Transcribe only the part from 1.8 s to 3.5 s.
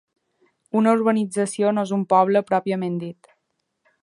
és un poble pròpiament dit.